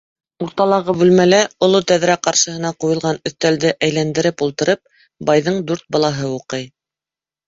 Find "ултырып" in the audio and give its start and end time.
4.47-4.81